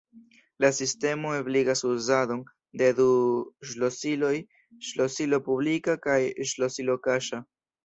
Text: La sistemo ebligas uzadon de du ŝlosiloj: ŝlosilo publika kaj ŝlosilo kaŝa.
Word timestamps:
La 0.63 0.69
sistemo 0.77 1.33
ebligas 1.39 1.83
uzadon 1.89 2.41
de 2.83 2.89
du 3.01 3.07
ŝlosiloj: 3.73 4.33
ŝlosilo 4.89 5.43
publika 5.51 5.99
kaj 6.09 6.19
ŝlosilo 6.55 7.01
kaŝa. 7.09 7.47